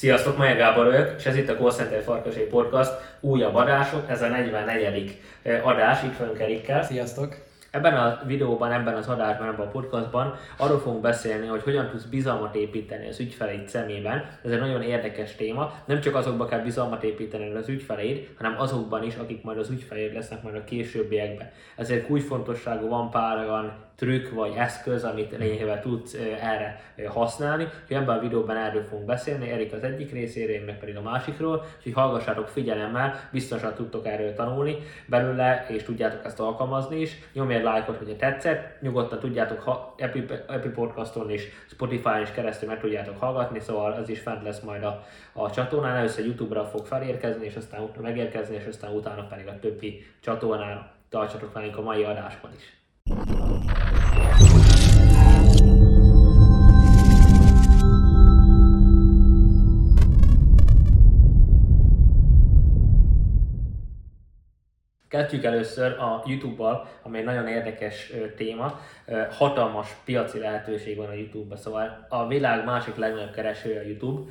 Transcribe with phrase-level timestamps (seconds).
[0.00, 4.22] Sziasztok, Maja Gábor vagyok, és ez itt a Call Center Farkasé Podcast újabb adások, ez
[4.22, 5.18] a 44.
[5.62, 6.82] adás, itt vagyunk Erikkel.
[6.82, 7.36] Sziasztok!
[7.70, 12.04] Ebben a videóban, ebben az adásban, ebben a podcastban arról fogunk beszélni, hogy hogyan tudsz
[12.04, 14.24] bizalmat építeni az ügyfeleid szemében.
[14.44, 15.72] Ez egy nagyon érdekes téma.
[15.84, 20.14] Nem csak azokba kell bizalmat építeni az ügyfeleid, hanem azokban is, akik majd az ügyfeleid
[20.14, 21.50] lesznek majd a későbbiekben.
[21.76, 27.62] Ezért kulcsfontosságú van pár olyan trükk vagy eszköz, amit lényegében tudsz erre használni.
[27.62, 31.00] Úgyhogy ebben a videóban erről fogunk beszélni, Erik az egyik részéről, én meg pedig a
[31.00, 37.18] másikról, úgyhogy hallgassátok figyelemmel, biztosan tudtok erről tanulni belőle, és tudjátok ezt alkalmazni is.
[37.32, 42.68] Nyomj egy lájkot, hogyha tetszett, nyugodtan tudjátok ha Epi, Epi Podcaston és Spotify-on is keresztül
[42.68, 46.86] meg tudjátok hallgatni, szóval az is fent lesz majd a, a csatornán, először YouTube-ra fog
[46.86, 52.02] felérkezni, és aztán megérkezni, és aztán utána pedig a többi csatornán tartsatok velünk a mai
[52.02, 52.79] adásban is.
[65.08, 68.80] Kezdjük először a YouTube-bal, ami egy nagyon érdekes téma.
[69.30, 74.30] Hatalmas piaci lehetőség van a YouTube-ban, szóval a világ másik legnagyobb keresője a YouTube,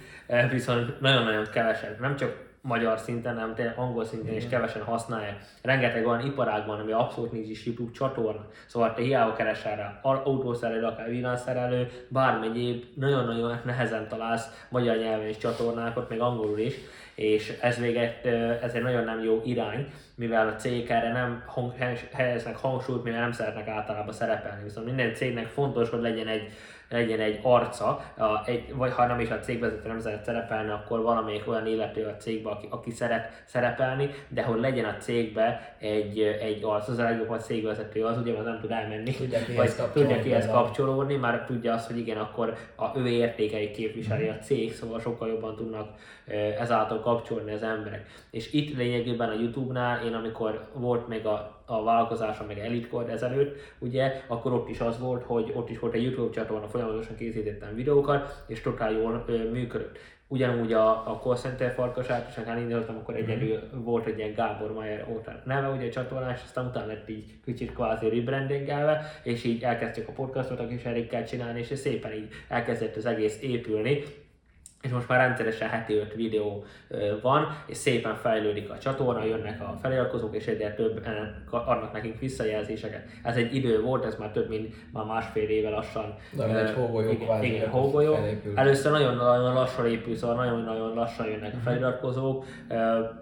[0.50, 5.38] viszont nagyon-nagyon kevesen, nem csak magyar szinten, nem tényleg angol szinten is kevesen használják.
[5.62, 8.46] Rengeteg olyan iparág van, ami abszolút nincs is YouTube csatorna.
[8.66, 15.28] Szóval te hiába keresel rá autószerelő, akár villanyszerelő, bármi egyéb, nagyon-nagyon nehezen találsz magyar nyelven
[15.28, 16.76] is csatornákat, még angolul is,
[17.16, 18.26] és ez véget,
[18.64, 21.74] ez egy nagyon nem jó irány, mivel a cégek erre nem hang,
[22.14, 24.64] helyeznek hangsúlyt, mivel nem szeretnek általában szerepelni.
[24.64, 26.52] Viszont minden cégnek fontos, hogy legyen egy
[26.90, 27.86] legyen egy arca,
[28.18, 32.06] a, egy, vagy ha nem is a cégvezető nem szeret szerepelni, akkor valamelyik olyan illető
[32.06, 36.98] a cégbe, aki, aki szeret szerepelni, de hogy legyen a cégbe egy, egy arc, az
[36.98, 41.16] a legjobb, a cégvezető az, ugye, az nem tud elmenni, tudja vagy tudja kihez kapcsolódni,
[41.16, 45.56] már tudja azt, hogy igen, akkor a ő értékeit képviseli a cég, szóval sokkal jobban
[45.56, 45.90] tudnak
[46.60, 48.06] ezáltal kapcsolni az emberek.
[48.32, 53.60] És itt lényegében a YouTube-nál, én amikor volt még a a vállalkozása, meg elitkor ezelőtt,
[53.80, 57.76] ugye, akkor ott is az volt, hogy ott is volt egy YouTube csatorna, folyamatosan készítettem
[57.76, 59.98] videókat, és totál jól ö, működött.
[60.28, 63.84] Ugyanúgy a, a call center farkasát is, akár indítottam, akkor egyedül mm-hmm.
[63.84, 67.74] volt egy ilyen Gábor Mayer óta neve, ugye a csatornás, aztán utána lett így kicsit
[67.74, 72.96] kvázi rebrandingelve, és így elkezdtük a podcastot a kis Erikkel csinálni, és szépen így elkezdett
[72.96, 74.04] az egész épülni,
[74.82, 76.64] és most már rendszeresen heti 5 videó
[77.22, 81.08] van, és szépen fejlődik a csatorna, jönnek a feliratkozók, és egyre több
[81.52, 83.04] adnak nekünk visszajelzéseket.
[83.24, 86.16] Ez egy idő volt, ez már több mint már másfél éve lassan.
[86.32, 88.18] De uh, egy hógolyó igen, igen, hógolyó.
[88.56, 91.66] Először nagyon-nagyon lassan épül, szóval nagyon-nagyon lassan jönnek a mhm.
[91.66, 92.46] feliratkozók,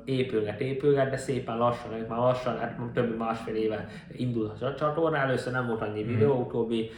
[0.06, 5.18] épülnek, épülnek, de szépen lassan, már lassan, hát több mint másfél éve indul a csatorna,
[5.18, 6.12] először nem volt annyi mhm.
[6.12, 6.89] videó, utóbbi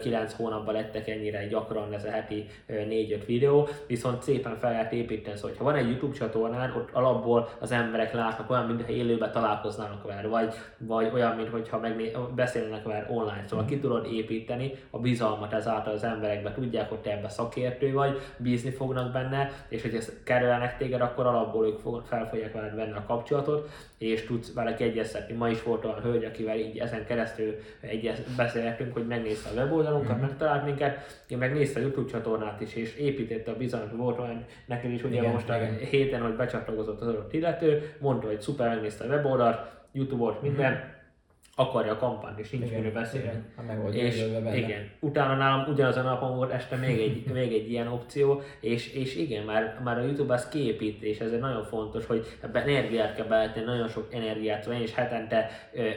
[0.00, 3.68] 9 hónapban lettek ennyire gyakran ez a heti 4-5 videó,
[4.00, 5.36] viszont szépen fel lehet építeni.
[5.36, 10.06] Szóval, ha van egy YouTube csatornán, ott alapból az emberek látnak olyan, mintha élőben találkoznának
[10.06, 13.44] vele, vagy, vagy olyan, mintha megné- beszélnek vele online.
[13.48, 18.18] Szóval ki tudod építeni a bizalmat ezáltal az emberekbe, tudják, hogy te ebben szakértő vagy,
[18.36, 22.92] bízni fognak benne, és hogy ezt kerülnek téged, akkor alapból ők fel fogják veled venni
[22.92, 25.34] a kapcsolatot, és tudsz vele egyeztetni.
[25.34, 30.12] Ma is volt olyan hölgy, akivel így ezen keresztül egyez, beszélhetünk, hogy megnézte a weboldalunkat,
[30.12, 30.20] mm-hmm.
[30.20, 34.90] megtalált minket, én megnézte a YouTube csatornát is, és építette a bizalmat volt olyan neked
[34.90, 35.74] is, ugye igen, most igen.
[35.74, 39.58] a héten, hogy becsatlakozott az adott illető, mondta, hogy szuper, megnézte a weboldalt,
[39.92, 40.98] Youtube-ot, minden, mm-hmm
[41.60, 43.42] akarja a kampányt, és nincs miről beszélni.
[43.92, 48.42] És igen, utána nálam ugyanazon a napon volt este még egy, még egy ilyen opció,
[48.60, 52.62] és, és igen, már, már a YouTube az kiépít, és ez nagyon fontos, hogy ebben
[52.62, 55.88] energiát kell beletenni, nagyon sok energiát, én is hetente ö,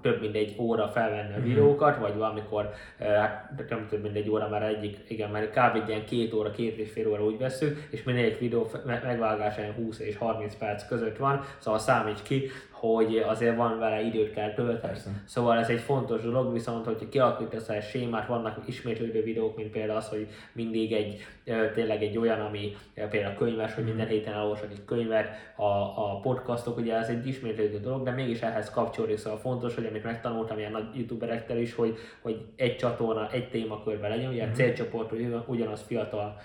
[0.00, 1.48] több mint egy óra felvenni a mhm.
[1.48, 5.88] videókat, vagy valamikor, hát nem több mint egy óra, már egyik, igen, már kb.
[5.88, 10.16] ilyen két óra, két és fél óra úgy veszük, és egy videó megvágása 20 és
[10.16, 14.98] 30 perc között van, szóval számíts ki, hogy azért van vele időt kell tölteni.
[15.10, 15.22] Persze.
[15.26, 19.98] Szóval ez egy fontos dolog, viszont hogyha kialakítasz egy sémát, vannak ismétlődő videók, mint például
[19.98, 21.26] az, hogy mindig egy,
[21.74, 22.76] tényleg egy olyan, ami
[23.10, 24.14] például könyves, hogy minden mhm.
[24.14, 28.70] héten elolvasok egy könyvet, a, a podcastok, ugye ez egy ismétlődő dolog, de mégis ehhez
[28.70, 33.50] kapcsolódik, szóval fontos, hogy amit megtanultam ilyen nagy youtuberekkel is, hogy, hogy egy csatorna, egy
[33.50, 34.54] témakörben legyen, ugye a mhm.
[34.54, 35.12] célcsoport
[35.46, 36.36] ugyanaz fiatal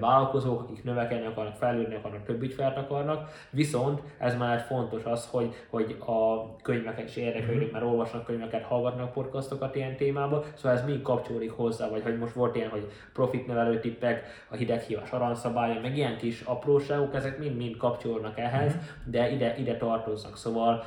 [0.00, 5.54] vállalkozók, akik növekedni akarnak, fejlődni akarnak, több ügyfelt akarnak, viszont ez már fontos az, hogy,
[5.70, 7.72] hogy a könyveket is érdeklődik, mm-hmm.
[7.72, 12.18] mert olvas olvasnak könyveket, hallgatnak podcastokat ilyen témába, szóval ez mind kapcsolódik hozzá, vagy hogy
[12.18, 17.38] most volt ilyen, hogy profit nevelő tippek, a hideghívás aranyszabálya, meg ilyen kis apróságok, ezek
[17.38, 19.10] mind-mind kapcsolódnak ehhez, mm-hmm.
[19.10, 20.84] de ide, ide tartoznak, szóval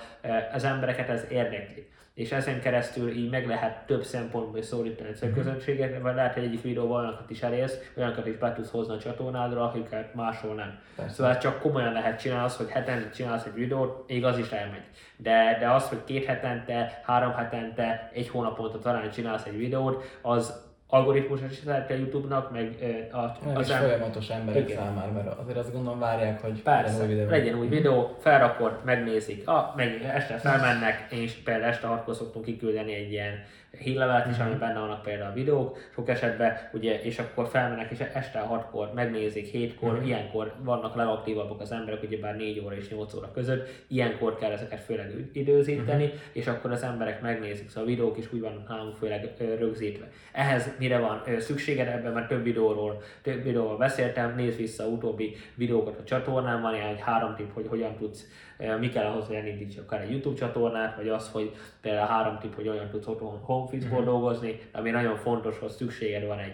[0.53, 6.01] az embereket ez érdekli és ezen keresztül így meg lehet több szempontból szólítani a közönséget,
[6.01, 9.63] vagy lehet, hogy egyik videóban olyanokat is elérsz, olyanokat is be tudsz hozni a csatornádra,
[9.63, 10.79] akiket máshol nem.
[10.95, 11.13] Persze.
[11.13, 14.83] Szóval csak komolyan lehet csinálni az, hogy hetente csinálsz egy videót, még az is elmegy.
[15.17, 20.64] De, de az, hogy két hetente, három hetente, egy hónaponta talán csinálsz egy videót, az,
[20.87, 22.75] algoritmus is lehet a YouTube-nak, meg
[23.11, 23.17] a,
[23.55, 24.77] az em- folyamatos emberek igen.
[24.83, 27.29] számára, mert azért azt gondolom várják, hogy Persze, legyen új videó.
[27.29, 32.93] legyen új videó, felrakod, megnézik, ah, meg este felmennek, és például este hatkor szoktunk kiküldeni
[32.93, 33.33] egy ilyen
[33.79, 37.99] hírlevelet is, ami benne vannak például a videók, sok esetben, ugye, és akkor felmennek, és
[37.99, 40.07] este 6-kor megnézik, 7-kor, uh-huh.
[40.07, 44.51] ilyenkor vannak legaktívabbak az emberek, ugye bár 4 óra és 8 óra között, ilyenkor kell
[44.51, 46.19] ezeket főleg időzíteni, uh-huh.
[46.31, 50.07] és akkor az emberek megnézik, szóval a videók is úgy vannak nálunk főleg rögzítve.
[50.31, 55.99] Ehhez mire van szükséged ebben, mert több videóról, több videóról beszéltem, nézd vissza utóbbi videókat
[55.99, 58.27] a csatornán, van ilyen, hogy három tipp, hogy hogyan tudsz
[58.79, 62.53] mi kell ahhoz, hogy elindíts akár egy YouTube csatornát, vagy az, hogy például három tipp,
[62.53, 64.03] hogy olyan tudsz otthon home mm-hmm.
[64.03, 66.53] dolgozni, ami nagyon fontos, hogy szükséged van egy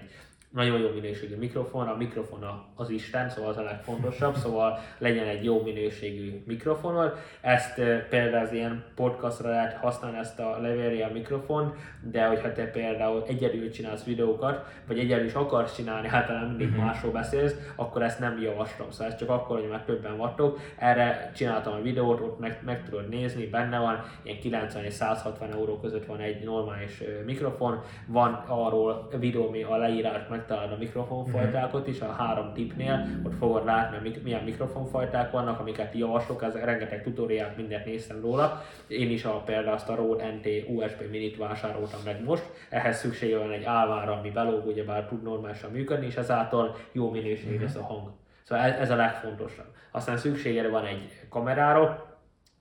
[0.51, 2.45] nagyon jó minőségű mikrofon, a mikrofon
[2.75, 7.13] az Isten, szóval az a legfontosabb, szóval legyen egy jó minőségű mikrofonod.
[7.41, 13.23] Ezt például az ilyen podcastra lehet használni ezt a Leveria mikrofon, de hogyha te például
[13.27, 16.85] egyedül csinálsz videókat, vagy egyedül is akarsz csinálni, hát nem mindig uh-huh.
[16.85, 18.91] másról beszélsz, akkor ezt nem javaslom.
[18.91, 20.59] Szóval ez csak akkor, hogy már többen vagytok.
[20.77, 25.51] Erre csináltam a videót, ott meg, meg tudod nézni, benne van, ilyen 90 és 160
[25.51, 30.77] euró között van egy normális mikrofon, van arról videó, mi a leírás, meg megtalálod a
[30.77, 36.53] mikrofonfajtákat is, a három tipnél, ott fogod látni, hogy milyen mikrofonfajták vannak, amiket javaslok, ez
[36.53, 38.61] rengeteg tutoriált, mindent néztem róla.
[38.87, 43.37] Én is a, például azt a Rode NT USB minit vásároltam meg most, ehhez szüksége
[43.37, 47.83] van egy álvára, ami belóg, ugyebár tud normálisan működni, és ezáltal jó minőségű lesz a
[47.83, 48.09] hang.
[48.43, 49.73] Szóval ez, ez a legfontosabb.
[49.91, 52.10] Aztán szükséged van egy kamerára,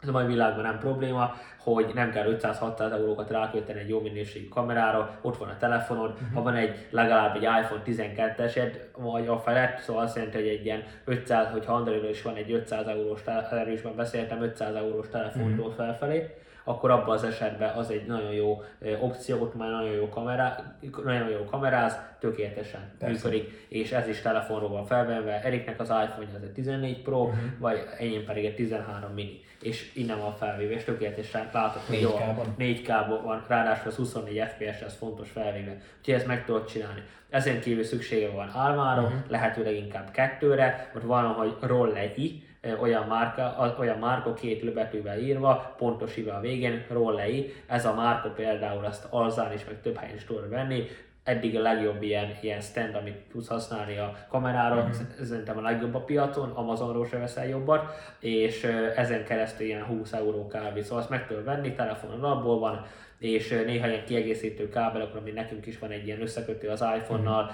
[0.00, 4.49] ez a mai világban nem probléma, hogy nem kell 500-600 eurókat rákölteni egy jó minőségű
[4.49, 6.32] kamerára, ott van a telefonod, uh-huh.
[6.35, 10.64] ha van egy legalább egy iPhone 12-esed, vagy a felett, szóval azt jelenti, hogy egy
[10.64, 15.67] ilyen 500, hogyha Androidról is van egy 500 eurós, erről is beszéltem, 500 eurós telefontól
[15.67, 15.75] uh-huh.
[15.75, 18.62] felfelé, akkor abban az esetben az egy nagyon jó
[19.00, 20.75] opció, ott már nagyon jó, kamerá,
[21.05, 23.29] nagyon jó kameráz, tökéletesen Persze.
[23.29, 25.43] működik, és ez is telefonról van felvenve.
[25.43, 27.38] Eriknek az iPhone az egy 14 Pro, uh-huh.
[27.58, 32.11] vagy enyém pedig egy 13 mini, és innen van felvéve, és tökéletesen látok, hogy jó,
[32.59, 37.03] 4K-ban van, ráadásul az 24 FPS, ez fontos felvéve, úgyhogy ezt meg tudod csinálni.
[37.31, 39.19] Ezen kívül szüksége van álmára, uh-huh.
[39.29, 42.43] lehetőleg inkább kettőre, ott van, hogy roll egy i,
[42.81, 47.55] olyan márka, olyan márka két betűvel írva, pontos a végén, rollei.
[47.67, 50.89] Ez a márka például azt Alzán is, meg több helyen is tudod venni,
[51.25, 55.25] eddig a legjobb ilyen, ilyen stand, amit tudsz használni a kamerára, mm-hmm.
[55.25, 58.62] szerintem a legjobb a piacon, Amazonról se veszel jobbat, és
[58.96, 62.87] ezen keresztül ilyen 20 euró kávé, szóval azt meg tudod venni, telefonon abból van,
[63.19, 67.50] és néha ilyen kiegészítő kábelek, ami nekünk is van egy ilyen összekötő az iPhone-nal,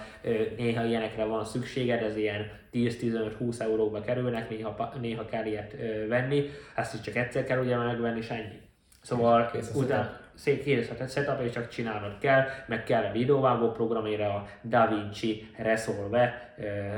[0.56, 5.76] néha ilyenekre van szükséged, ez ilyen 10-15-20 euróba kerülnek, néha, néha kell ilyet
[6.08, 8.60] venni, ezt is csak egyszer kell ugye megvenni, és ennyi.
[9.02, 14.46] Szóval utána szép készített setup, és csak csinálnod kell, meg kell a videóvágó programére a
[14.62, 16.54] DaVinci Resolve,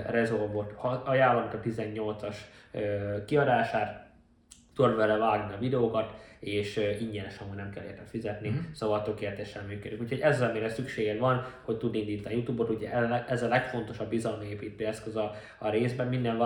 [0.07, 0.75] Resolve-ot
[1.05, 2.37] ajánlom a 18-as
[3.27, 4.07] kiadását,
[4.75, 8.73] tudod vele vágni a videókat, és ingyenesen, hogy nem kell érte fizetni, mm-hmm.
[8.73, 10.01] szóval tökéletesen működik.
[10.01, 12.93] Úgyhogy ez az, amire szükséged van, hogy tud indítani YouTube-ot, ugye
[13.29, 16.39] ez a legfontosabb bizalomépítő eszköz a, a részben, minden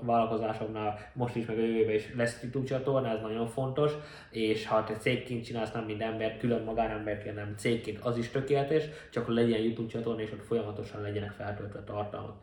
[0.00, 3.92] vállalkozásoknál most is, meg a jövőben is lesz YouTube csatorna, ez nagyon fontos,
[4.30, 8.84] és ha te cégként csinálsz, nem mint ember, külön magánemberként, nem cégként, az is tökéletes,
[9.10, 12.36] csak legyen YouTube csatorna, és ott folyamatosan legyenek feltöltve tartalmak.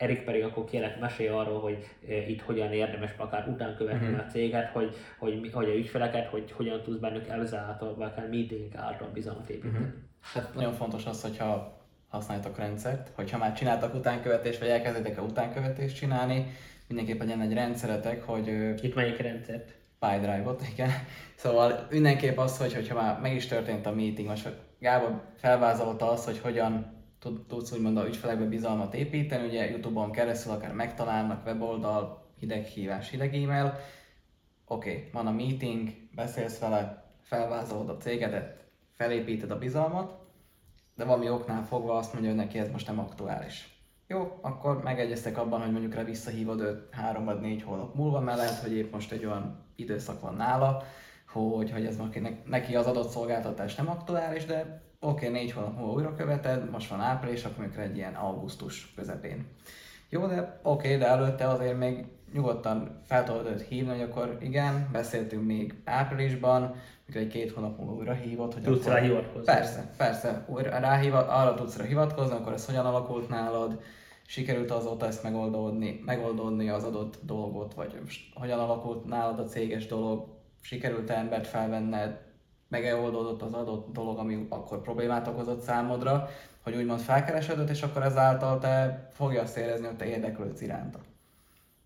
[0.00, 4.26] Erik pedig akkor kérlek mesélj arról, hogy e, itt hogyan érdemes akár után követni uh-huh.
[4.26, 8.74] a céget, hogy, hogy, hogy a ügyfeleket, hogy hogyan tudsz bennük ezáltal, vagy akár meeting
[8.74, 9.84] által bizalmat építeni.
[9.84, 9.92] Uh-huh.
[10.20, 11.78] Hát nagyon fontos az, hogyha
[12.08, 16.46] használjátok rendszert, hogyha már csináltak utánkövetést, vagy elkezdétek a utánkövetést csinálni,
[16.88, 18.48] mindenképpen legyen egy rendszeretek, hogy...
[18.82, 19.74] Itt melyik rendszert?
[19.98, 20.90] PyDrive-ot, igen.
[21.34, 26.24] Szóval mindenképp az, hogy hogyha már meg is történt a meeting, most Gábor felvázolta azt,
[26.24, 26.99] hogy hogyan
[27.48, 33.78] tudsz úgymond a ügyfelekbe bizalmat építeni, ugye Youtube-on keresztül akár megtalálnak, weboldal, hideghívás, hideg e-mail.
[34.66, 38.64] Oké, okay, van a meeting, beszélsz vele, felvázolod a cégedet,
[38.96, 40.18] felépíted a bizalmat,
[40.96, 43.80] de valami oknál fogva azt mondja, hogy neki ez most nem aktuális.
[44.06, 48.38] Jó, akkor megegyeztek abban, hogy mondjuk rá visszahívod őt három vagy négy hónap múlva, mert
[48.38, 50.82] lehet, hogy épp most egy olyan időszak van nála,
[51.32, 51.98] hogy, hogy ez
[52.44, 56.90] neki az adott szolgáltatás nem aktuális, de oké, okay, négy hónap múlva újra követed, most
[56.90, 59.46] van április, akkor mikor egy ilyen augusztus közepén.
[60.08, 64.38] Jó, de oké, okay, de előtte azért még nyugodtan fel tudod őt hívni, hogy akkor
[64.40, 66.74] igen, beszéltünk még áprilisban,
[67.06, 68.98] mikor egy két hónap múlva újra hívott, hogy tudsz akkor...
[68.98, 69.44] rá hivatkozni.
[69.44, 73.80] Persze, persze, újra ráhívat, arra tudsz rá hivatkozni, akkor ez hogyan alakult nálad,
[74.26, 78.00] sikerült azóta ezt megoldódni, megoldódni az adott dolgot, vagy
[78.34, 80.26] hogyan alakult nálad a céges dolog,
[80.60, 82.18] sikerült embert felvenned,
[82.70, 86.28] megoldódott az adott dolog, ami akkor problémát okozott számodra,
[86.62, 90.98] hogy úgymond felkeresed és akkor ezáltal te fogja azt érezni, hogy te érdeklődsz iránta.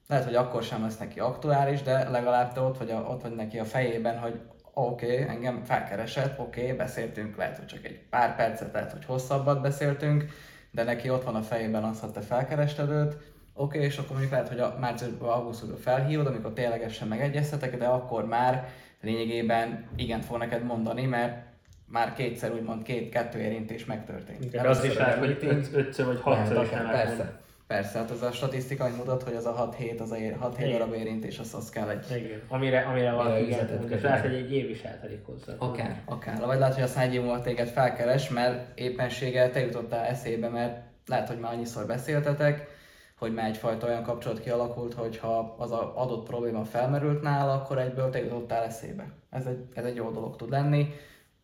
[0.09, 3.35] Lehet, hogy akkor sem lesz neki aktuális, de legalább te ott vagy, a, ott vagy
[3.35, 4.41] neki a fejében, hogy
[4.75, 9.05] oké, okay, engem felkeresett, oké, okay, beszéltünk, lehet, hogy csak egy pár percet, lehet, hogy
[9.05, 10.25] hosszabbat beszéltünk,
[10.71, 13.23] de neki ott van a fejében az, hogy te felkerested őt, oké,
[13.55, 18.27] okay, és akkor mondjuk lehet, hogy a márciusban, augusztusban felhívod, amikor ténylegesen megegyeztetek, de akkor
[18.27, 18.69] már
[19.05, 21.43] lényegében igen fog neked mondani, mert
[21.87, 24.45] már kétszer úgymond két-kettő érintés megtörtént.
[24.45, 25.39] Igen, az is lehet, hogy
[25.73, 29.75] ötször vagy hatszor is Persze, persze, hát az a statisztika mutat, hogy az a 6
[29.75, 32.07] hét, az a 6 hét darab érintés, az, az kell egy...
[32.11, 35.53] Igen, amire, amire van igen, és lehet, hogy egy év is eltelik hozzá.
[35.59, 36.41] Akár, akár.
[36.41, 40.83] Vagy lehet, hogy a egy év múlva téged felkeres, mert éppenséggel te jutottál eszébe, mert
[41.07, 42.74] lehet, hogy már annyiszor beszéltetek,
[43.19, 47.79] hogy már egyfajta olyan kapcsolat kialakult, hogy ha az a adott probléma felmerült nála, akkor
[47.79, 49.07] egyből te jutottál eszébe.
[49.31, 50.95] Ez egy, ez egy jó dolog tud lenni.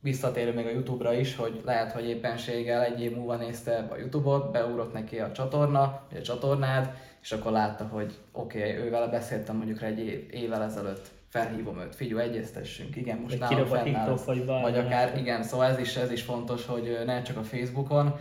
[0.01, 4.53] Visszatérő még a Youtube-ra is, hogy lehet, hogy éppenséggel egy év múlva nézte a Youtube-ot,
[4.53, 9.57] beugrott neki a csatorna, vagy a csatornád, és akkor látta, hogy oké, okay, ővele beszéltem
[9.57, 14.17] mondjuk egy év, évvel ezelőtt, felhívom őt, figyelj, egyeztessünk, igen, most nálam fennáll.
[14.27, 18.21] Vagy, vagy akár, igen, szóval ez is, ez is fontos, hogy ne csak a Facebookon,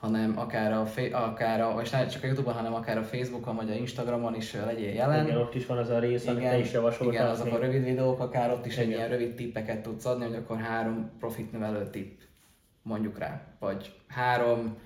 [0.00, 3.70] hanem akár a, akár a vagy nem csak a Youtube-on, hanem akár a Facebookon vagy
[3.70, 5.24] a Instagramon is legyél jelen.
[5.24, 7.14] Igen, ott is van az a rész, igen, amit te is javasoltál.
[7.14, 8.84] Igen, azok a rövid videók, akár ott is igen.
[8.84, 12.18] egy ilyen rövid tippeket tudsz adni, hogy akkor három profitnövelő tipp
[12.82, 14.76] mondjuk rá, vagy három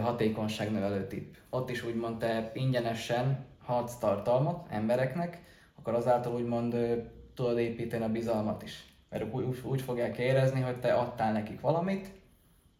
[0.00, 1.34] hatékonyságnövelő tipp.
[1.50, 5.42] Ott is úgymond te ingyenesen hadsz tartalmat embereknek,
[5.78, 6.76] akkor azáltal úgymond
[7.34, 8.84] tudod építeni a bizalmat is.
[9.10, 12.10] Mert úgy, úgy fogják érezni, hogy te adtál nekik valamit,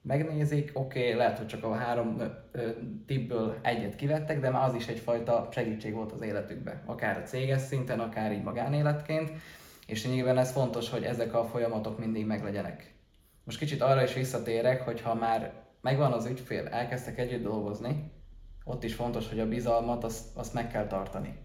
[0.06, 2.22] megnézik, oké, okay, lehet, hogy csak a három
[3.06, 7.60] tippből egyet kivettek, de már az is egyfajta segítség volt az életükbe, akár a céges
[7.60, 9.32] szinten, akár így magánéletként,
[9.86, 12.94] és lényegében ez fontos, hogy ezek a folyamatok mindig meglegyenek.
[13.44, 18.12] Most kicsit arra is visszatérek, hogy ha már megvan az ügyfél, elkezdtek együtt dolgozni,
[18.64, 21.38] ott is fontos, hogy a bizalmat azt, azt meg kell tartani.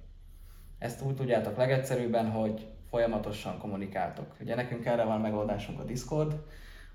[0.77, 4.35] Ezt úgy tudjátok legegyszerűbben, hogy folyamatosan kommunikáltok.
[4.41, 6.35] Ugye nekünk erre van megoldásunk a Discord,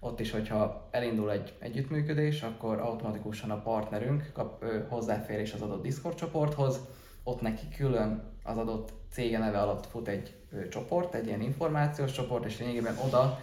[0.04, 6.14] ott is, hogyha elindul egy együttműködés, akkor automatikusan a partnerünk kap hozzáférés az adott Discord
[6.14, 6.80] csoporthoz,
[7.22, 10.34] ott neki külön az adott cége neve alatt fut egy
[10.70, 13.38] csoport, egy ilyen információs csoport, és lényegében oda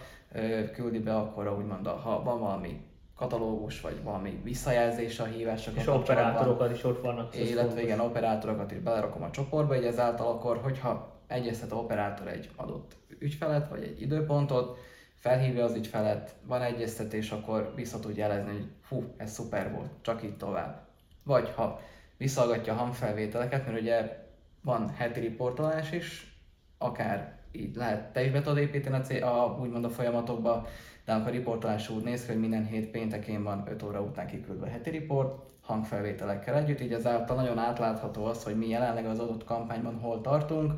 [0.72, 2.80] küldi be akkor úgymond, ha van valami
[3.16, 5.76] katalógus, vagy valami visszajelzés a hívások.
[5.76, 7.38] És operátorokat is ott vannak.
[7.38, 12.50] Illetve igen, operátorokat is belerakom a csoportba, így ezáltal akkor, hogyha egyeztet a operátor egy
[12.56, 14.78] adott ügyfelet, vagy egy időpontot,
[15.22, 20.22] felhívja az ügyfelet, van egyeztetés, akkor vissza tud jelezni, hogy fú, ez szuper volt, csak
[20.22, 20.86] így tovább.
[21.22, 21.80] Vagy ha
[22.16, 24.26] visszagatja a hangfelvételeket, mert ugye
[24.62, 26.36] van heti riportolás is,
[26.78, 30.66] akár így lehet te is be tudod építeni a, cél, a, úgymond a folyamatokba,
[31.04, 34.26] de akkor a riportolás úgy néz ki, hogy minden hét péntekén van 5 óra után
[34.26, 39.44] kiküldve heti riport, hangfelvételekkel együtt, így ezáltal nagyon átlátható az, hogy mi jelenleg az adott
[39.44, 40.72] kampányban hol tartunk,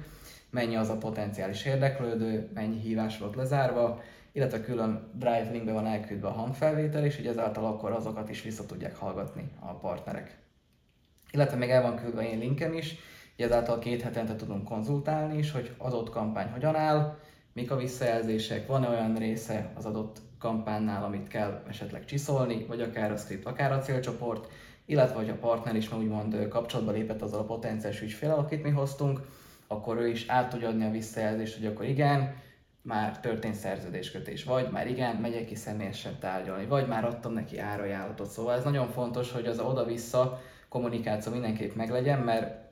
[0.51, 4.01] mennyi az a potenciális érdeklődő, mennyi hívás volt lezárva,
[4.35, 8.67] illetve külön Drive linkbe van elküldve a hangfelvétel, és így ezáltal akkor azokat is vissza
[8.67, 10.39] tudják hallgatni a partnerek.
[11.31, 12.91] Illetve még el van küldve én linkem is,
[13.37, 17.19] így ezáltal két hetente tudunk konzultálni is, hogy adott kampány hogyan áll,
[17.53, 23.13] mik a visszajelzések, van-e olyan része az adott kampánynál, amit kell esetleg csiszolni, vagy akár
[23.13, 24.53] a script, akár a célcsoport,
[24.85, 29.21] illetve hogy a partner is úgymond kapcsolatba lépett azzal a potenciális ügyfél, akit mi hoztunk,
[29.67, 32.35] akkor ő is át tudja adni a visszajelzést, hogy akkor igen,
[32.85, 38.31] már történt szerződéskötés, vagy már igen, megyek ki személyesen tárgyalni, vagy már adtam neki árajánlatot.
[38.31, 42.63] Szóval ez nagyon fontos, hogy az oda-vissza kommunikáció mindenképp meglegyen, mert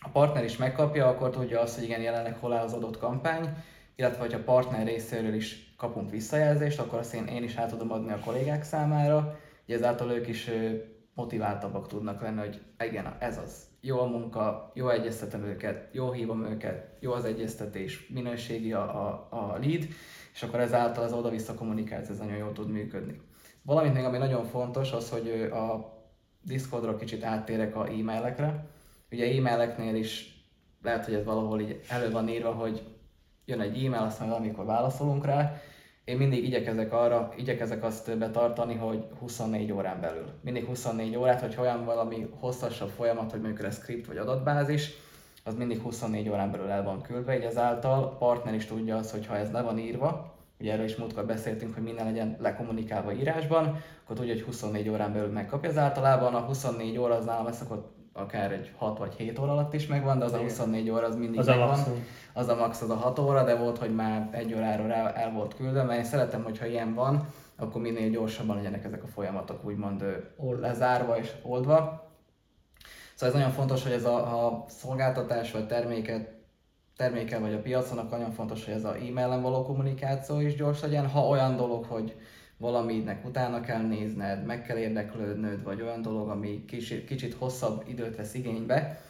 [0.00, 3.48] a partner is megkapja, akkor tudja azt, hogy igen, jelenleg hol áll az adott kampány,
[3.96, 7.92] illetve hogy a partner részéről is kapunk visszajelzést, akkor azt én, én is át tudom
[7.92, 10.50] adni a kollégák számára, hogy ezáltal ők is
[11.14, 16.44] motiváltabbak tudnak lenni, hogy igen, ez az, jó a munka, jó egyeztetem őket, jó hívom
[16.44, 19.86] őket, jó az egyeztetés, minőségi a, a, a lead,
[20.34, 23.20] és akkor ezáltal az oda-vissza kommunikáció ez nagyon jól tud működni.
[23.62, 25.92] Valamint még, ami nagyon fontos, az, hogy a
[26.42, 28.66] Discordra kicsit áttérek a e-mailekre.
[29.10, 30.42] Ugye e-maileknél is
[30.82, 32.82] lehet, hogy ez valahol így elő van írva, hogy
[33.44, 35.60] jön egy e-mail, aztán amikor válaszolunk rá,
[36.04, 40.26] én mindig igyekezek arra, igyekezek azt betartani, hogy 24 órán belül.
[40.40, 44.90] Mindig 24 órát, hogy olyan valami hosszasabb folyamat, hogy mondjuk ez script vagy adatbázis,
[45.44, 49.10] az mindig 24 órán belül el van küldve, így ezáltal a partner is tudja azt,
[49.10, 53.12] hogy ha ez le van írva, ugye erről is múltkor beszéltünk, hogy minden legyen lekommunikálva
[53.12, 55.68] írásban, akkor tudja, hogy 24 órán belül megkapja.
[55.70, 59.74] Az általában a 24 óra az nálam szokott akár egy 6 vagy 7 óra alatt
[59.74, 61.68] is megvan, de az a 24 óra az mindig az megvan.
[61.68, 62.04] A maximum.
[62.32, 65.32] az a max az a 6 óra, de volt, hogy már egy óráról el, el
[65.32, 69.64] volt küldve, mert én szeretem, hogyha ilyen van, akkor minél gyorsabban legyenek ezek a folyamatok
[69.64, 70.04] úgymond
[70.60, 72.08] lezárva és oldva.
[73.14, 76.34] Szóval ez nagyon fontos, hogy ez a, a szolgáltatás vagy terméket
[76.96, 81.08] termékel vagy a piacon, nagyon fontos, hogy ez a e-mailen való kommunikáció is gyors legyen.
[81.08, 82.16] Ha olyan dolog, hogy
[82.56, 88.16] valaminek utána kell nézned, meg kell érdeklődnöd, vagy olyan dolog, ami kicsit, kicsit hosszabb időt
[88.16, 89.00] vesz igénybe,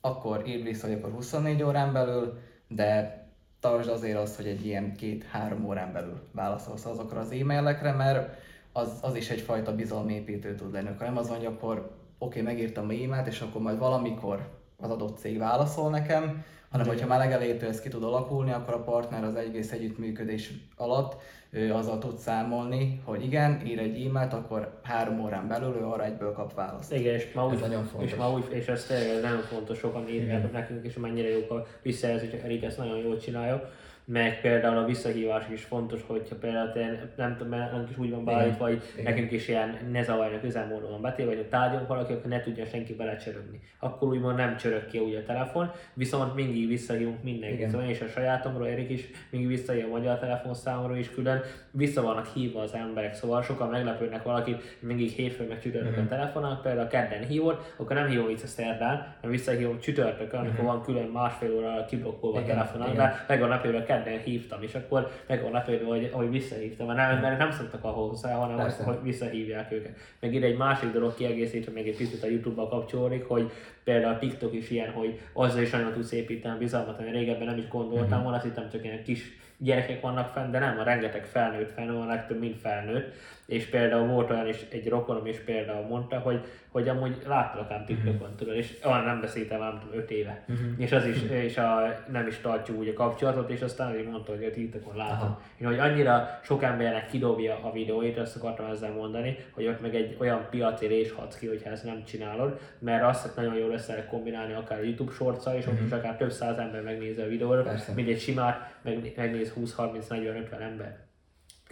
[0.00, 3.22] akkor írd vissza, hogy akkor 24 órán belül, de
[3.60, 8.42] tartsd azért azt, hogy egy ilyen két-három órán belül válaszolsz azokra az e-mailekre, mert
[8.72, 10.88] az, az is egyfajta bizalomépítő tud lenni.
[10.88, 11.78] Akkor nem az van, hogy akkor
[12.18, 16.88] oké, okay, megírtam a e-mailt, és akkor majd valamikor az adott cég válaszol nekem, hanem
[16.88, 21.16] hogyha már legelejétől ez ki tud alakulni, akkor a partner az egész együttműködés alatt
[21.50, 26.04] ő azzal tud számolni, hogy igen, ír egy e-mailt, akkor három órán belül ő arra
[26.04, 26.92] egyből kap választ.
[26.92, 28.10] Igen, és ma úgy, ez nagyon fontos.
[28.10, 31.66] És, ma úgy, és ez tényleg nagyon fontos, sokan írják nekünk is, mennyire jók a
[31.82, 33.70] visszajelzések, Erik ezt nagyon jól csinálja
[34.04, 38.24] meg például a visszahívás is fontos, hogyha például te, nem tudom, mert is úgy van
[38.24, 42.30] beállítva, vagy nekünk is ilyen ne zavarjanak üzemmódon van betéve, vagy ha tárgyalunk valaki, akkor
[42.30, 43.60] ne tudja senki belecsörögni.
[43.78, 47.68] Akkor úgymond nem csörög ki ugye a telefon, viszont mindig visszahívunk mindenkit.
[47.68, 52.02] Szóval én is a sajátomról, Erik is mindig visszahív a magyar telefonszámról is külön, vissza
[52.02, 56.08] vannak hívva az emberek, szóval sokan meglepődnek valakit, mindig hétfőn meg csütörtökön mm-hmm.
[56.08, 60.66] telefonálnak, például a kedden hívod, akkor nem hívom vissza szerdán, hanem visszahívom csütörtökön, amikor mm-hmm.
[60.66, 65.10] van külön másfél óra kiblokkolva a telefonál, de meg a napjában kedden hívtam, és akkor
[65.26, 68.82] meg van lepődve, hogy, hogy visszahívtam, mert nem, mert nem szoktak ahhoz hozzá, hanem Persze.
[68.82, 69.96] hogy visszahívják őket.
[70.20, 73.50] Meg ide egy másik dolog kiegészítve, még egy picit a Youtube-ba kapcsolódik, hogy
[73.84, 77.58] például a TikTok is ilyen, hogy azzal is nagyon tudsz építeni bizalmat, ami régebben nem
[77.58, 78.22] is gondoltam mm-hmm.
[78.22, 81.92] volna, azt hittem csak ilyen kis gyerekek vannak fenn, de nem, a rengeteg felnőtt fenn
[81.92, 83.14] van, a legtöbb mind felnőtt,
[83.46, 87.84] és például volt olyan is, egy rokonom is például mondta, hogy, hogy amúgy láttalak ám
[87.84, 88.36] TikTokon, uh-huh.
[88.36, 90.66] tudod, és olyan nem beszéltem nem tudom, 5 éve, uh-huh.
[90.76, 94.32] és az is, és a, nem is tartjuk úgy a kapcsolatot, és aztán így mondta,
[94.32, 95.38] hogy a TikTokon látom.
[95.60, 99.94] Én, hogy annyira sok embernek kidobja a videóit, azt akartam ezzel mondani, hogy ott meg
[99.94, 103.92] egy olyan piaci rés hadsz ki, hogyha ezt nem csinálod, mert azt nagyon jól össze
[103.92, 107.26] lehet kombinálni akár a YouTube shorts és ott is akár több száz ember megnézi a
[107.26, 111.03] videót, mint egy simát meg, megnéz 20-30-40-50 ember.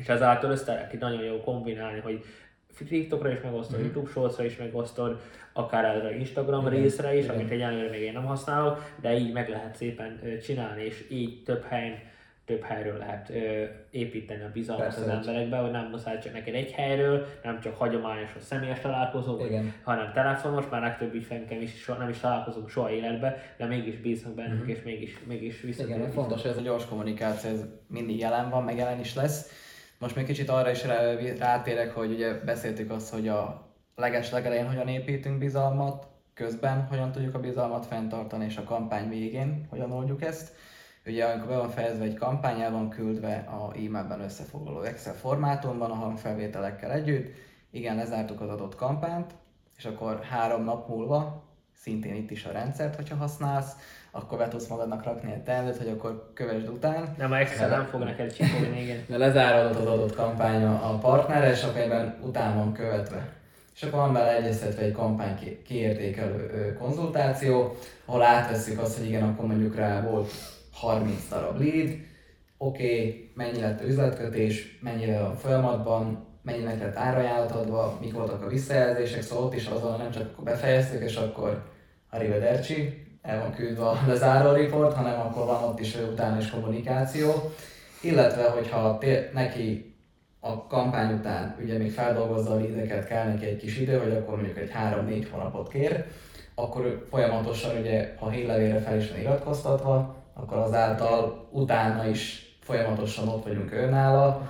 [0.03, 2.25] És ezáltal össze lehet nagyon jó kombinálni, hogy
[2.89, 3.83] TikTokra is megosztod, mm.
[3.83, 5.21] YouTube Shortsra is megosztod,
[5.53, 6.81] akár erre Instagram Igen.
[6.81, 7.35] részre is, Igen.
[7.35, 11.65] amit egyenlőre még én nem használok, de így meg lehet szépen csinálni, és így több
[11.65, 11.99] helyen
[12.45, 16.55] több helyről lehet ö, építeni a bizalmat Persze, az emberekbe, hogy nem muszáj csak neked
[16.55, 19.75] egy helyről, nem csak hagyományos a személyes találkozók, Igen.
[19.83, 24.61] hanem telefonos, már legtöbb ügyfelünkkel is nem is találkozunk soha életbe, de mégis bíznak bennünk,
[24.61, 24.77] uh-huh.
[24.77, 25.85] és mégis, mégis vissza.
[25.85, 29.51] Igen, fontos, ez a gyors kommunikáció ez mindig jelen van, meg jelen is lesz.
[30.03, 30.85] Most még kicsit arra is
[31.39, 37.35] rátérek, hogy ugye beszéltük azt, hogy a leges legelején hogyan építünk bizalmat, közben hogyan tudjuk
[37.35, 40.53] a bizalmat fenntartani, és a kampány végén hogyan oldjuk ezt.
[41.07, 45.91] Ugye amikor be van fejezve egy kampány, el van küldve a e-mailben összefoglaló Excel formátumban
[45.91, 47.35] a hangfelvételekkel együtt,
[47.71, 49.35] igen, lezártuk az adott kampányt,
[49.77, 51.43] és akkor három nap múlva,
[51.75, 53.77] szintén itt is a rendszert, hogyha használsz,
[54.15, 57.15] akkor be tudsz magadnak rakni egy teendőt, hogy akkor kövesd után.
[57.19, 59.05] Nem, a Excel nem fog neked csipolni, igen.
[59.09, 63.29] De lezárod az adott kampány a partnerre, és akkor egyben után van követve.
[63.75, 69.47] És akkor van vele egyeztetve egy kampány kiértékelő konzultáció, ahol átveszük azt, hogy igen, akkor
[69.47, 70.31] mondjuk rá volt
[70.73, 71.89] 30 darab lead,
[72.57, 78.43] oké, okay, mennyi lett a üzletkötés, mennyire a folyamatban, mennyinek lett árajánlat adva, mik voltak
[78.43, 81.65] a visszajelzések, szóval ott is azon nem csak befejeztük, és akkor
[82.11, 87.53] arrivederci, el van küldve a lezáró report, hanem akkor van ott is utána is kommunikáció.
[88.01, 88.99] Illetve, hogyha
[89.33, 89.95] neki
[90.41, 94.35] a kampány után ugye még feldolgozza a lideket, kell neki egy kis idő, vagy akkor
[94.35, 96.05] mondjuk egy 3-4 hónapot kér,
[96.55, 103.45] akkor folyamatosan ugye, ha hírlevére fel is van iratkoztatva, akkor azáltal utána is folyamatosan ott
[103.45, 104.47] vagyunk őnála.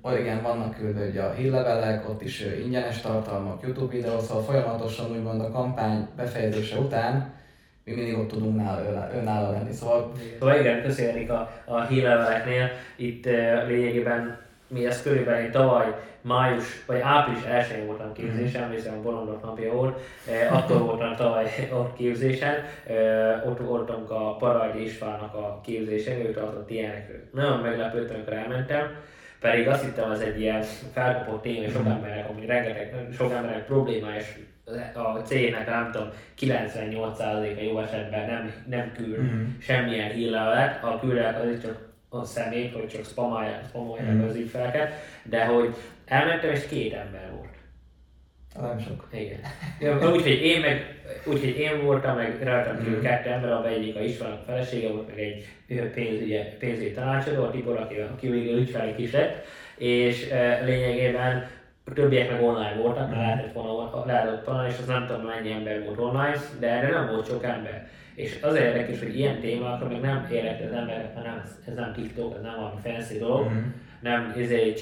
[0.00, 5.10] a igen, vannak küldve ugye a hírlevelek, ott is ingyenes tartalmak, YouTube videó, szóval folyamatosan
[5.10, 7.34] úgymond a kampány befejezése után
[7.86, 9.72] mi mindig ott tudunk nála, önálló lenni.
[9.72, 12.70] Szóval, szóval igen, köszönjük a, a hírleveleknél.
[12.96, 13.24] Itt
[13.66, 19.72] lényegében mi ezt körülbelül tavaly május vagy április 1 voltam képzésen, emlékszem a bolondok napja
[19.72, 22.54] volt, eh, akkor voltam tavaly ott képzésen,
[22.86, 27.20] eh, ott voltunk a Parajdi Istvánnak a képzésen, ő tartott ilyenekről.
[27.32, 28.90] Nagyon meglepődtem, amikor elmentem,
[29.40, 34.18] pedig azt hittem az egy ilyen felkapott téma, sok emberek, ami rengeteg, sok emberek problémája,
[34.18, 34.38] és
[34.94, 36.08] a cégnek nem tudom,
[36.40, 39.44] 98%-a jó esetben nem, nem küld mm-hmm.
[39.60, 44.28] semmilyen hírlevelet, ha küldek, az csak a szemét, hogy csak spamolják, spamolják mm.
[44.28, 45.74] az ügyfeleket, de hogy
[46.04, 47.54] elmentem és két ember volt.
[48.60, 49.08] Nem sok.
[49.12, 49.40] Igen.
[50.12, 53.02] Úgyhogy én meg, úgyhogy én voltam, meg rajtam kívül mm.
[53.02, 55.46] kettő ember, abban egyik a Istvánok felesége volt, meg egy
[55.94, 59.44] pénzügyi, pénzügyi tanácsadó, a Tibor, aki, aki végül ügyfelünk is lett,
[59.76, 61.55] és e, lényegében a
[61.94, 65.84] többiek meg online voltak, mert lehetett volna, lehetett volna, és az nem tudom mennyi ember
[65.84, 67.88] volt online, de erre nem volt sok ember.
[68.14, 71.92] És az érdekes, hogy ilyen témákra még nem érett az emberek, mert nem, ez nem
[71.92, 73.68] TikTok, ez nem valami fancy dolog, mm-hmm
[74.06, 74.72] nem izé,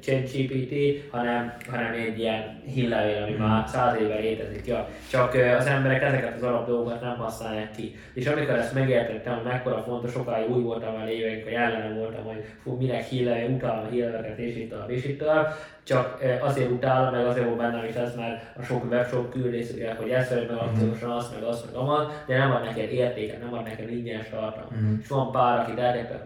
[0.00, 0.74] ChatGPT,
[1.10, 3.66] hanem, hanem egy ilyen hírlevél, ami már hmm.
[3.66, 4.66] száz éve létezik.
[4.66, 4.88] Ja.
[5.10, 7.96] Csak az emberek ezeket az alap dolgokat nem használják ki.
[8.14, 12.24] És amikor ezt megértettem, hogy mekkora fontos, sokáig úgy voltam el évek, hogy ellenem voltam,
[12.24, 16.70] hogy fú, minek hírlevél, utálom a hírleveket, és itt tovább, és itt tovább csak azért
[16.70, 19.66] utálom, meg azért volt bennem is ez, mert a sok webshop küldés,
[19.96, 23.42] hogy ezt vagy meg akciósan azt, meg azt, meg amaz, de nem ad neked értéket,
[23.42, 24.74] nem ad neked ingyenes tartalmat.
[24.74, 24.98] Mm-hmm.
[25.02, 25.78] És van pár, akit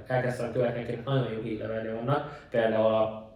[0.07, 3.27] elkezdtem követni, akik nagyon jó hírlevelő vannak, például a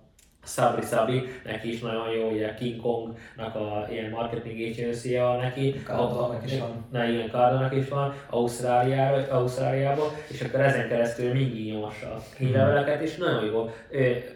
[0.45, 6.45] Sabri Sabi, neki is nagyon jó, ugye King Kongnak a ilyen marketing agency neki, Cardone-nak
[6.45, 6.87] is van.
[6.93, 13.01] Na igen, Cardone is van, Ausztráliába, Ausztráliába, és akkor ezen keresztül mindig nyomassa a hírleveleket,
[13.01, 13.71] és nagyon jó,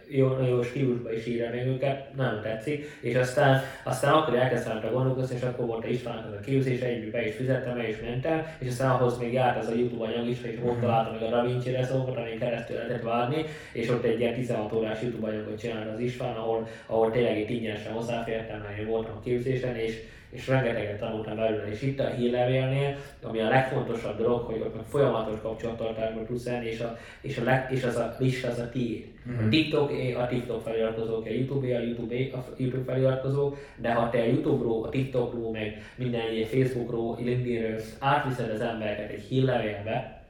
[0.08, 4.90] jó, jó stílusban is írja meg őket, nagyon tetszik, és aztán, aztán akkor elkezdtem a
[4.90, 8.46] gondolkozni, és akkor volt a Istvánnak az a képzés, együtt be is fizettem, és mentem,
[8.58, 11.30] és aztán ahhoz még járt ez a YouTube anyag is, és ott találtam meg a
[11.30, 15.90] DaVinci Resolve-ot, amin keresztül lehetett várni, és ott egy ilyen 16 órás YouTube anyagot csinálni
[15.90, 19.94] az István, ahol, ahol tényleg itt ingyenesen hozzáfértem, mert én voltam a képzésen, és,
[20.36, 21.70] és rengeteget tanultam belőle.
[21.70, 26.66] És itt a hírlevélnél, ami a legfontosabb dolog, hogy ott meg folyamatos kapcsolattartásban tudsz lenni,
[26.66, 29.04] és, a, és, a leg, és az a lista az a tiéd.
[29.28, 29.46] Mm-hmm.
[29.46, 34.18] A TikTok, a TikTok feliratkozók, a YouTube, a YouTube, a YouTube feliratkozó, de ha te
[34.18, 40.24] a YouTube-ról, a TikTokról, meg minden egy Facebookról, LinkedInről átviszed az embereket egy hírlevélbe,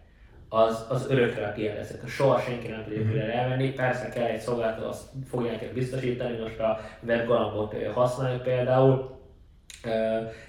[0.49, 3.73] az, az örökre a tiéd Soha senki nem tudja tőle elvenni.
[3.73, 9.16] Persze kell egy szolgáltató, azt fogja neked biztosítani, most a webgalambot használjuk például,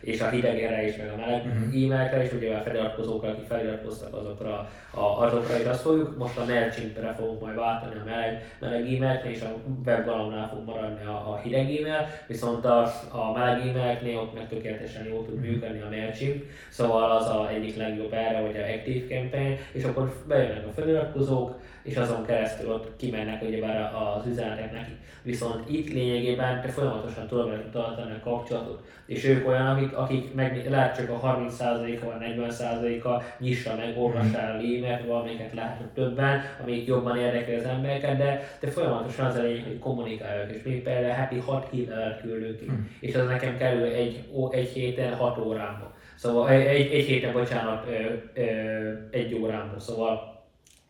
[0.01, 1.83] és a hidegre is, meg a meleg uh-huh.
[1.83, 6.17] e-mailekre is, ugye a feliratkozókra, akik feliratkoztak azokra, a, azokra is azt fogjuk.
[6.17, 11.05] Most a MailChimp-re fogunk majd váltani a meleg, meleg e-mailekre, és a webgalomnál fog maradni
[11.05, 15.47] a, a hideg e-mail, viszont a, a meleg e-maileknél ott meg tökéletesen jól tud mhm.
[15.47, 20.13] működni a MailChimp, szóval az a egyik legjobb erre, hogy a Active Campaign, és akkor
[20.27, 21.55] bejönnek a feliratkozók,
[21.87, 24.91] és azon keresztül ott kimennek ugyebár az üzenetek neki.
[25.21, 28.83] Viszont itt lényegében te folyamatosan tudod velük tartani a kapcsolatot.
[29.05, 34.55] És ők olyan, akik, akik meg lehet csak a 30%-a vagy 40%-a nyissa meg, olvassál
[34.55, 39.41] a lémet, valamiket lehet többen, amik jobban érdekli az embereket, de, de folyamatosan az a
[39.41, 42.65] lényeg, hogy kommunikáljuk, és még például heti 6 hírt küldünk ki.
[42.65, 42.89] Hmm.
[42.99, 45.95] És az nekem kerül egy, egy héten 6 órámba.
[46.15, 49.79] Szóval egy, egy héten, bocsánat, ö, ö, egy órámba.
[49.79, 50.36] Szóval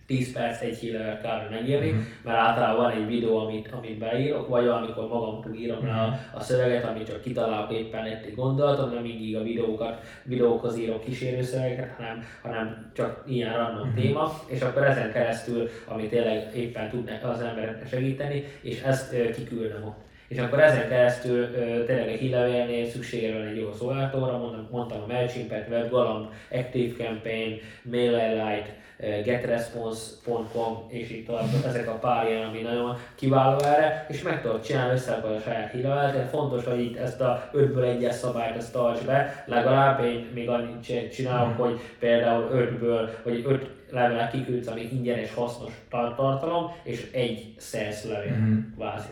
[0.07, 1.51] 10 perc, egy hír kb.
[1.51, 2.01] megírni, mm-hmm.
[2.23, 5.97] mert általában van egy videó, amit, amit beírok, vagy amikor magamtól írom mm-hmm.
[5.97, 11.03] a, a szöveget, amit csak kitalálok éppen egy gondolatot, nem mindig a videókat, videókhoz írok
[11.03, 13.95] kísérő szövegeket, hanem, hanem csak ilyen random mm-hmm.
[13.95, 19.83] téma, és akkor ezen keresztül, amit tényleg éppen tudnak az embereknek segíteni, és ezt kiküldöm
[19.83, 24.67] ott és akkor ezen keresztül ö, tényleg egy hírlevélnél szüksége van egy jó szolgáltatóra, mondtam,
[24.71, 32.47] mondtam a MailChimp-et, WebGalamb, Active Campaign, MailerLite, getresponse.com és így tovább, ezek a pár ilyen,
[32.47, 36.81] ami nagyon kiváló erre, és meg tudod csinálni összerakod a saját hírlevelet, tehát fontos, hogy
[36.81, 41.55] itt ezt a 5-ből 1 szabályt ezt tarts be, legalább én még annyit csinálok, mm.
[41.55, 48.37] hogy például 5-ből, vagy 5 levelet kiküldsz, ami ingyenes, hasznos tartalom, és egy sales levél,
[48.37, 48.59] mm.
[48.75, 49.09] kvázi.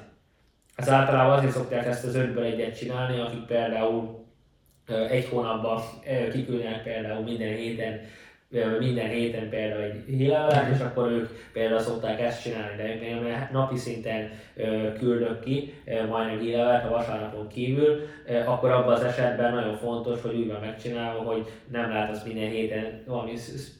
[0.75, 4.25] Ez általában azért szokták ezt az 5-ből egyet csinálni, akik például
[5.09, 5.81] egy hónapban
[6.31, 8.01] kiküldenek például minden héten
[8.79, 13.77] minden héten például egy hírlevelet, és akkor ők például szokták ezt csinálni, de én napi
[13.77, 14.29] szinten
[14.99, 15.73] küldök ki
[16.09, 17.99] majdnem hírlevelet a vasárnapon kívül,
[18.45, 22.49] akkor abban az esetben nagyon fontos, hogy úgy van megcsinálva, hogy nem lehet az minden
[22.49, 23.31] héten valami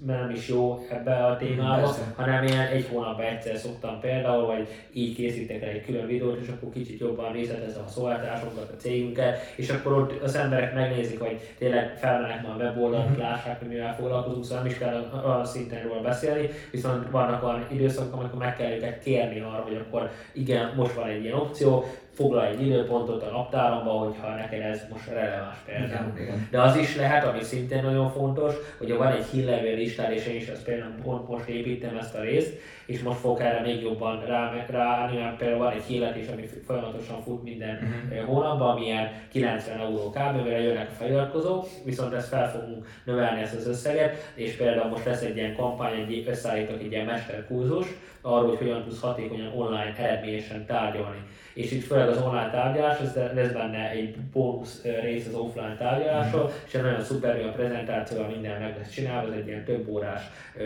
[0.05, 2.13] nem is jó ebbe a témába, Persze.
[2.15, 6.47] hanem én egy hónapban egyszer szoktam például, vagy így készítek el egy külön videót, és
[6.47, 11.39] akkor kicsit jobban részletezem a szolgáltatásokat, a cégünket, és akkor ott az emberek megnézik, hogy
[11.57, 13.19] tényleg felmenek már a weboldalt, mhm.
[13.19, 18.19] lássák, hogy mivel foglalkozunk, nem is kell olyan szinten róla beszélni, viszont vannak olyan időszakok,
[18.19, 22.51] amikor meg kell őket kérni arra, hogy akkor igen, most van egy ilyen opció, foglalj
[22.51, 26.13] egy időpontot a naptáramba, hogyha neked ez most releváns például.
[26.51, 30.35] De az is lehet, ami szintén nagyon fontos, hogy van egy hírlevél listád, és én
[30.35, 32.53] is ezt például pont most építem ezt a részt,
[32.85, 34.25] és most fogok erre még jobban
[34.69, 38.25] ráállni, mert például van egy hirdetés, ami folyamatosan fut minden uh-huh.
[38.25, 40.47] hónapban, amilyen 90 euró kb.
[40.47, 45.21] jönnek a feliratkozók, viszont ezt fel fogunk növelni ezt az összeget, és például most lesz
[45.21, 47.87] egy ilyen kampány, egy összeállítok egy ilyen mesterkurzus,
[48.25, 51.23] arról, hogy hogyan tudsz hatékonyan online eredményesen tárgyalni.
[51.53, 56.43] És itt főleg az online tárgyalás, ez lesz benne egy bónusz rész az offline tárgyalásról,
[56.43, 56.47] mm.
[56.67, 60.21] és egy nagyon szuper a prezentációval minden meg lesz csinálva, ez egy ilyen több órás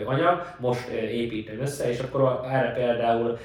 [0.06, 3.38] anyag, most építem össze, és akkor erre például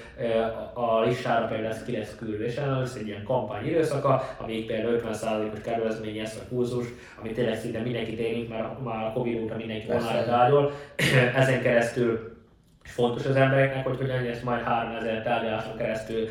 [0.74, 5.62] a listára például lesz 9 küldő, és lesz egy ilyen kampány időszaka, amíg például 50%-os
[5.62, 6.86] kedvezmény ezt a kurzus,
[7.20, 10.72] ami tényleg szinte mindenkit érint, mert már a Covid óta mindenki online tárgyal,
[11.42, 12.35] ezen keresztül
[12.86, 16.30] fontos az embereknek, hogy hogyan ezt majd 3000 tárgyaláson keresztül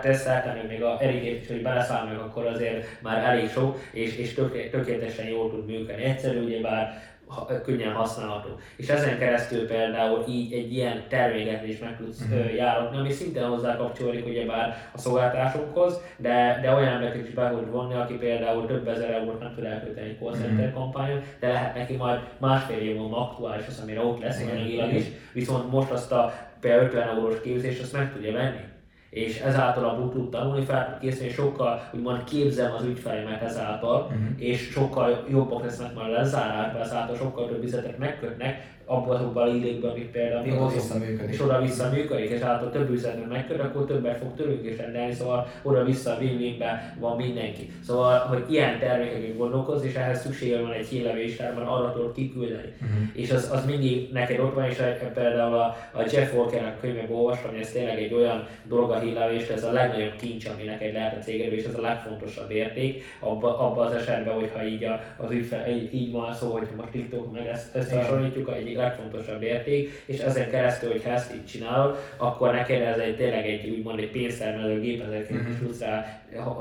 [0.00, 4.34] teszek, amíg még a Erikét is, hogy beleszállnak, akkor azért már elég sok, és, és
[4.70, 6.02] tökéletesen jól tud működni.
[6.02, 7.02] Egyszerű, ugyebár
[7.64, 8.48] könnyen használható.
[8.76, 12.54] És ezen keresztül például így egy ilyen terméket is meg tudsz uh-huh.
[12.54, 17.70] járatni, ami szintén hozzá kapcsolódik ugyebár a szolgáltásunkhoz, de, de olyan embereket is be tud
[17.70, 20.82] vonni, aki például több ezer eurót nem tud elkölteni egy call center uh-huh.
[20.82, 24.94] kampányon, de lehet neki majd másfél év múlva aktuális az, amire ott lesz uh-huh.
[24.94, 28.74] is, viszont most azt a például 50 eurós képzést azt meg tudja venni
[29.16, 34.20] és ezáltal a tud tanulni, fel tud készülni, sokkal úgymond képzem az ügyfelemet ezáltal, uh-huh.
[34.36, 39.90] és sokkal jobbak lesznek már lezárásban, ezáltal sokkal több üzletek megkötnek, abban azokban a lidékben,
[39.90, 43.84] amit például mi hozunk, és oda vissza működik, és hát a több üzletben megköt, akkor
[43.84, 46.64] többet fog tőlünk is rendelni, szóval oda-vissza win
[47.00, 47.70] van mindenki.
[47.86, 52.72] Szóval, hogy ilyen termékeket gondolkoz, és ehhez szüksége van egy hírlevésárban, arra tudod kiküldeni.
[52.82, 53.08] Uh-huh.
[53.12, 54.82] És az, az mindig neked ott van, és
[55.14, 59.48] például a, a Jeff Walkernek könyvekben olvastam, hogy ez tényleg egy olyan dolog a hírlevés,
[59.48, 63.54] ez a legnagyobb kincs, ami neked lehet a cégedben, és ez a legfontosabb érték abban
[63.54, 67.32] abba az esetben, hogyha így a, az ügyfel, így, így van szó, hogy most TikTok
[67.32, 71.96] meg ezt, ezt hasonlítjuk, egy egyik legfontosabb érték, és ezen keresztül, hogyha ezt így csinálod,
[72.16, 75.50] akkor neked ez egy tényleg egy úgymond egy pénztermelő gépezet, uh-huh.
[75.50, 75.82] is tudsz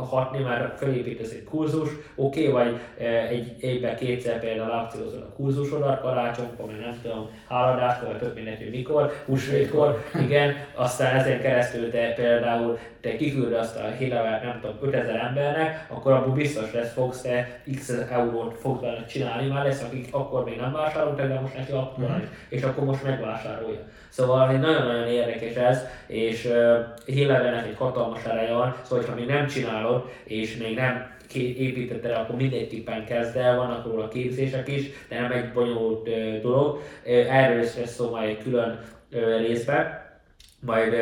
[0.10, 5.34] hatni, már felépítesz egy kurzus, oké, okay, vagy e, egy évben kétszer például akciózol a
[5.36, 11.42] kurzusodat, karácsonykor, vagy nem tudom, háladáskor, vagy tök mindegy, hogy mikor, húsvétkor, igen, aztán ezen
[11.42, 12.35] keresztül te például
[13.02, 17.60] te kiküldöd azt a hírlevelet, nem tudom, 5000 embernek, akkor abból biztos lesz, fogsz te
[17.76, 21.72] x eurót fogsz vele csinálni, már lesz, akik akkor még nem vásároltak, de most neki
[21.72, 22.32] aktuális, mm.
[22.50, 23.80] és akkor most megvásárolja.
[24.10, 29.48] Szóval egy nagyon-nagyon érdekes ez, és uh, egy hatalmas ereje van, szóval ha még nem
[29.48, 35.20] csinálod, és még nem építetted el, akkor mindegyikben kezd el, vannak róla képzések is, de
[35.20, 36.10] nem egy bonyolult
[36.42, 36.82] dolog.
[37.30, 38.80] Erről is lesz szó majd egy külön
[39.38, 40.05] részben
[40.66, 40.94] majd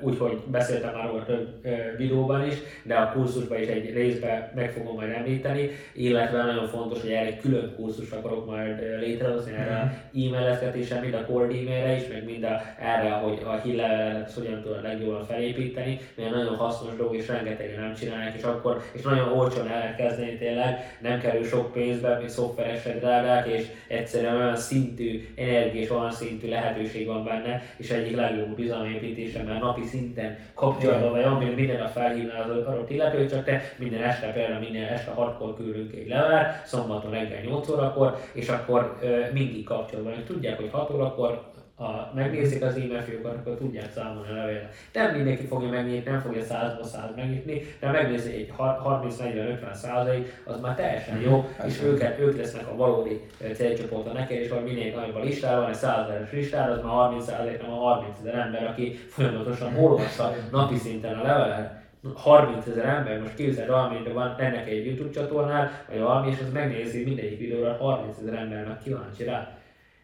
[0.00, 4.70] úgy, hogy beszéltem már róla több videóban is, de a kurzusban is egy részben meg
[4.70, 10.00] fogom majd említeni, illetve nagyon fontos, hogy erre egy külön kurzust akarok majd létrehozni, erre
[10.12, 10.26] mhm.
[10.26, 14.82] e-maileztetésre, mind a cold e-mailre is, meg mind a, erre, hogy a hírlevelet hogyan tudod
[14.82, 19.68] legjobban felépíteni, mert nagyon hasznos dolog, és rengetegen nem csinálják, és akkor, és nagyon olcsón
[19.68, 25.28] el lehet kezdeni tényleg, nem kerül sok pénzbe, mint szoftveresek drágák, és egyszerűen olyan szintű
[25.36, 28.98] energia és olyan szintű lehetőség van benne, és egyik legjobb bizalmi
[29.46, 34.02] mert napi szinten kapcsolatban vagy amíg minden nap felhívná az adott illető, csak te minden
[34.02, 38.98] este, például minden este 6-kor küldünk egy levelet, szombaton reggel 8 órakor, és akkor
[39.32, 40.12] mindig kapcsolatban.
[40.12, 44.74] És tudják, hogy 6 órakor ha megnézik az e-mail fiókat, akkor tudják számolni a levelet.
[44.92, 50.60] Nem mindenki fogja megnyitni, nem fogja 100 100 megnyitni, de megnézi egy 30-40-50 százalék, az
[50.60, 53.20] már teljesen jó, mm, és őket, ők lesznek a valódi
[53.54, 56.92] célcsoporta neki, és hogy minél nagyobb a listára van, egy 100 ezeres listára, az már
[56.92, 61.76] 30 százalék, nem a 30 ezer ember, aki folyamatosan olvassa napi szinten a levelet.
[62.14, 66.52] 30 ezer ember, most képzeld, valamire van ennek egy YouTube csatornál, vagy valami, és az
[66.52, 69.57] megnézi mindegyik videóra, 30 ezer ember meg kíváncsi rá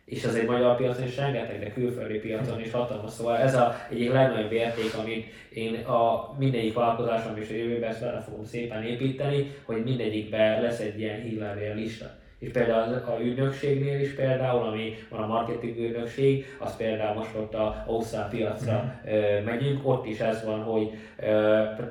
[0.05, 3.11] és az egy magyar piacon is rengeteg, de külföldi piacon is hatalmas.
[3.11, 8.01] Szóval ez a egyik legnagyobb érték, amit én a mindegyik vállalkozásom és a jövőben ezt
[8.01, 12.11] bele fogom szépen építeni, hogy mindegyikben lesz egy ilyen hírlevél lista.
[12.38, 17.55] És például a ügynökségnél is például, ami van a marketing ügynökség, az például most ott
[17.55, 19.45] a Ausztrál piacra mm.
[19.45, 20.90] megyünk, ott is ez van, hogy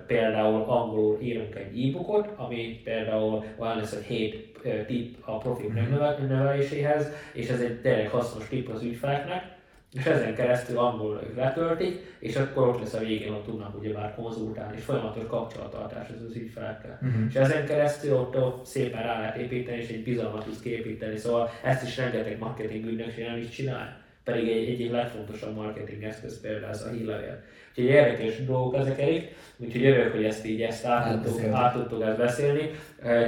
[0.07, 4.52] például angolul írunk egy e-bookot, ami például van ez, hogy 7
[4.87, 9.53] tip a profil megnöveléséhez, és ez egy tényleg hasznos tip az ügyfeleknek,
[9.93, 13.93] és ezen keresztül angolra ők letöltik, és akkor ott lesz a végén, ott tudnak ugye
[13.93, 16.99] már konzultálni, és folyamatos kapcsolattartás az, az ügyfelekkel.
[17.01, 17.25] Uh-huh.
[17.29, 21.17] És ezen keresztül ott, ott szépen rá lehet építeni, és egy bizalmat tudsz képíteni.
[21.17, 24.01] Szóval ezt is rengeteg marketing ügynökség nem is csinál.
[24.23, 27.43] Pedig egy, egyik legfontosabb marketing eszköz például ez a hírlevél.
[27.69, 32.03] Úgyhogy érdekes dolgok ezek elég, úgyhogy örülök, hogy ezt így ezt át tudtuk, át tudtuk
[32.03, 32.69] ezt beszélni.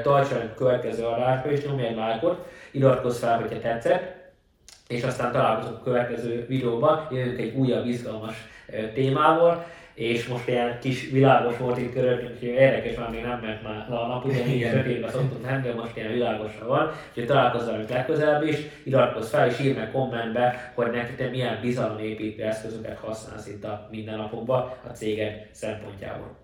[0.03, 4.15] Tartsanak a következő adásba, és nyomj egy lájkot, iratkozz fel, hogyha tetszett,
[4.87, 8.35] és aztán találkozunk a következő videóban, jövünk egy újabb izgalmas
[8.93, 13.63] témával, és most ilyen kis világos volt itt körülöttünk, úgyhogy érdekes, már még nem ment
[13.63, 14.65] már a nap, ugye mi
[15.07, 19.77] szoktunk menni, de most ilyen világosra van, úgyhogy találkozzunk legközelebb is, iratkozz fel és írd
[19.77, 26.37] meg kommentbe, hogy neked te milyen bizalomépítő eszközöket használsz itt a mindennapokban a cégek szempontjából.